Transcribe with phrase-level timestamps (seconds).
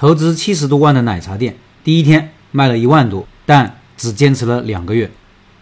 [0.00, 5.10] 投资七十多万的奶茶店，第一天卖了一万多，但只坚持了两个月。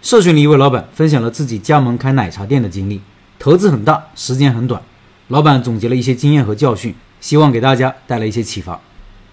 [0.00, 3.00] 社群里一位老板分享了自己加盟开奶茶店的经历，
[3.40, 4.80] 投资很大，时间很短。
[5.26, 8.80] 老板总结了一些经验和教训，希望给大家带来一些启发。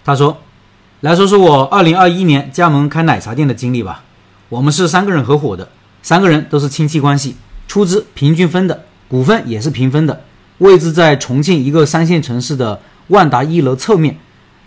[0.04, 0.40] 他说
[1.02, 4.04] ：“来说说我二零二一年加盟开奶茶店的经历吧。
[4.50, 5.70] 我们是三个人合伙的，
[6.02, 7.36] 三个人都是亲戚关系，
[7.68, 10.24] 出资平均分的，股份也是平分的，
[10.58, 14.18] 位置在重庆一个三线城市的万达一楼侧面。”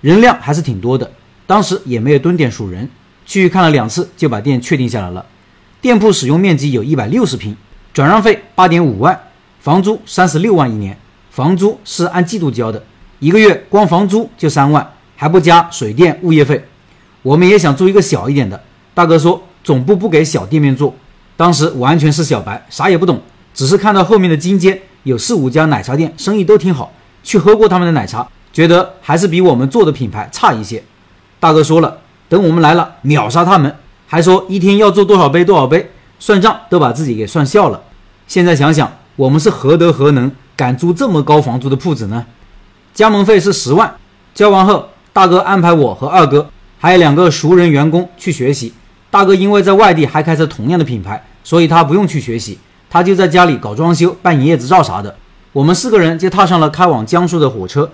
[0.01, 1.11] 人量还是挺多的，
[1.47, 2.89] 当时也没有蹲点数人，
[3.27, 5.25] 去看了两次就把店确定下来了。
[5.81, 7.57] 店铺使用面积有一百六十平，
[7.93, 9.19] 转让费八点五万，
[9.61, 10.97] 房租三十六万一年，
[11.31, 12.83] 房租是按季度交的，
[13.19, 16.65] 一个月光房租就三万，还不加水电物业费。
[17.23, 18.63] 我们也想租一个小一点的，
[18.95, 20.95] 大哥说总部不给小店面做。
[21.37, 23.21] 当时完全是小白，啥也不懂，
[23.55, 26.93] 只是看到后面的金街有四五家奶茶店，生意都挺好，
[27.23, 28.29] 去喝过他们的奶茶。
[28.59, 30.83] 觉得还是比我们做的品牌差一些。
[31.39, 31.99] 大哥说了，
[32.29, 33.73] 等我们来了秒杀他们，
[34.09, 37.81] 还说一天要做多少杯多少杯，算账都把自己给算笑了。
[38.27, 42.27] 现在想想，我们是何德何能，敢租这么高房租的铺子呢？
[42.93, 43.95] 加盟费是十万，
[44.35, 46.51] 交完后，大哥安排我和二哥
[46.81, 48.73] 还有两个熟人员工去学习。
[49.09, 52.59] 大哥因为在外地还开着同样的品牌，所以他不用去学习，
[52.91, 55.15] 他就在家里搞装修、办营业执照啥的。
[55.53, 57.89] 我们四个人就踏上了开往江苏的火车。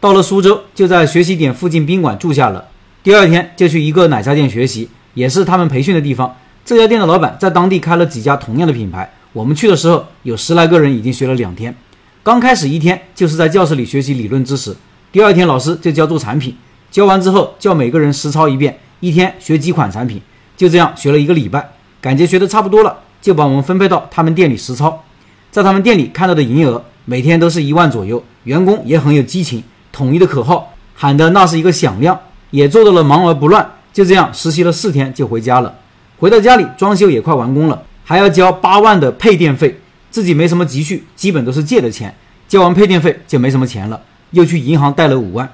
[0.00, 2.66] 到了苏州，就在学习点附近宾馆住下了。
[3.02, 6.34] 第二天就去一个奶茶店学习，也是他们培训的地方。
[6.64, 9.12] 这家店的老板在当地开了几家同样的品牌。
[9.34, 11.76] 我们去的时候，有十来个人已经学了两天。
[12.22, 14.74] 刚开始一天就是在教室里学习理论知识，
[15.12, 16.56] 第二天老师就教做产品，
[16.90, 20.18] 教完之后叫每个人实操一遍，一天学几款产品。
[20.56, 25.04] 就这样学了一个礼拜，感觉学的差不多了，就把我们分配到他们店里实操。
[25.50, 29.62] 在他们店里看到的营业额每天都是一万左右，员工也很有激情。
[29.92, 32.18] 统一的口号喊的那是一个响亮，
[32.50, 33.70] 也做到了忙而不乱。
[33.92, 35.74] 就这样实习了四天就回家了。
[36.18, 39.80] 回到家里，装修也快完工了，还要交八万的配电费。
[40.10, 42.14] 自己没什么积蓄，基本都是借的钱。
[42.48, 44.00] 交完配电费就没什么钱了，
[44.32, 45.48] 又去银行贷了五万。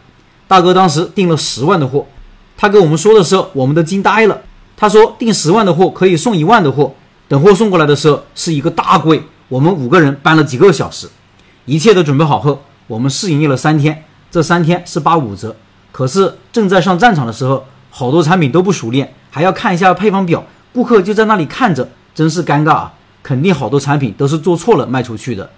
[0.49, 2.07] 大哥当时订了十万的货，
[2.57, 4.41] 他跟我们说的时候，我们都惊呆了。
[4.77, 6.95] 他说订十万的货可以送一万的货，
[7.29, 11.07] 等货送过来的时候是一个大柜，我们五个人搬了几个小时。
[11.67, 14.05] 一切都准备好后，我们试营业了三天。
[14.37, 15.57] 这三天是八五折，
[15.91, 22.93] 可是正在上战场的时候，好多产品都不熟练，还要看一下配方表，顾客就在那里看着，真是尴尬啊！
[23.23, 25.49] 肯定好多产品都是做错了卖出去的。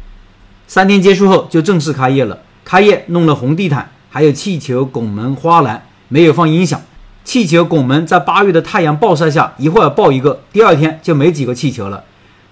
[0.69, 6.81] 三天结束后就正式开业了，开业弄了红地毯，还有气球、拱门、花篮，没有放音响。
[7.25, 12.05] 气球、拱门在八月的太阳暴晒下，一会儿爆一个，第二天就没几个气球了。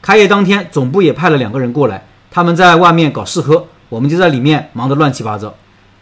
[0.02, 5.54] 开业当天，总部也派了两个人过来，他们在外面搞试喝，我们就在里面忙得乱七八糟。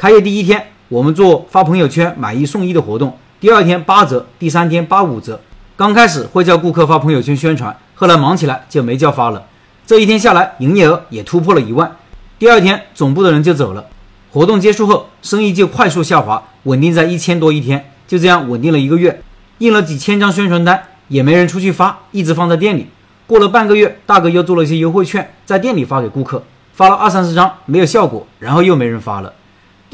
[0.05, 5.41] 开业第一天，我们做发朋友圈买一送一的活动，第二天八折，第三天八五折。
[5.77, 9.47] 刚开始会叫顾客发朋友圈宣传，后来忙起来就没叫发了。
[9.87, 11.97] 这一天下来，营业额也突破了一万。
[12.39, 13.87] 第二天，总部的人就走了。
[14.31, 17.91] 活动结束后，生意就快速下滑，稳定在一千多一天。
[18.07, 19.23] 就这样稳定了一个月，
[19.57, 22.89] 印了几千张宣传单，也没人出去发，一直放在店里。
[23.27, 26.45] 过了半个月，大哥又做了一些优惠券，在店里发给顾客，
[26.75, 29.33] 发了二三十张，没有效果，然后又没人发了。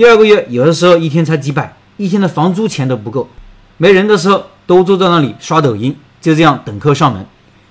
[0.01, 3.29] 第二个月，有的时候一天才几百，一天的房租钱都不够。
[3.77, 7.27] 没人的时候，都坐在那里刷抖音，就这样等客上门。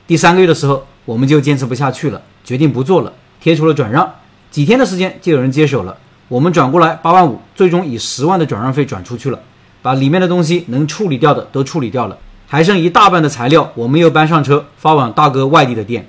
[0.06, 4.08] 第三个月的时候，我们就坚持不下去了，决定不做了，贴出了转让。
[4.52, 5.98] 几天的时间就有人接手了，
[6.28, 9.40] 我们转过来八万五，最终以十万的转让费转出去了，
[9.82, 12.16] 把里面的东西能处理掉的都处理掉了，
[12.46, 16.08] 还剩一大半的材料，我们又搬上车发往大哥外地的店。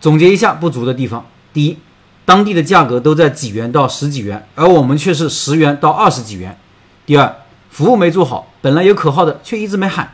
[0.00, 1.76] 总结一下不足的地方：第一。
[2.30, 6.56] 当地的价格都在几元到十几元，而我们却是十元到二十几元。
[7.04, 7.34] 第二，
[7.70, 10.12] 服务没做好，本来有口号的却一直没喊。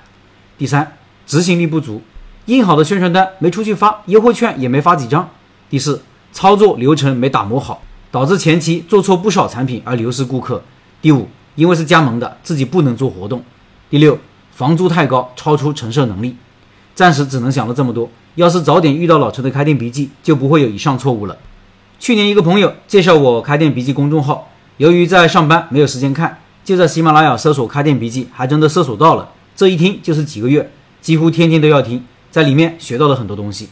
[0.56, 0.96] 第三，
[1.26, 2.00] 执行力不足，
[2.46, 5.28] 印好的宣传单没出去发，优惠券也没发几张。
[5.68, 6.00] 第四，
[6.32, 10.62] 操作流程没打磨好，导致前期做错不少产品而流失顾客。
[11.02, 13.44] 第五，因为是加盟的，自己不能做活动。
[13.90, 14.18] 第六，
[14.52, 16.34] 房租太高，超出承受能力。
[16.94, 18.08] 暂时只能想到这么多。
[18.36, 21.36] 要是早点遇到老陈的开店笔记，就不会有以上错误了。
[21.98, 29.30] 去年一个朋友介绍我开店笔记公众号，由于在上班没有时间看，就在喜马拉雅搜索开店笔记，还真的搜索到了。
[29.54, 30.70] 这一听就是几个月，
[31.00, 33.68] 几乎天天都要听，在里面学到了很多东西。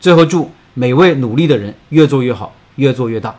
[0.00, 3.34] 最后祝每位努力的人越做越好，越做越大。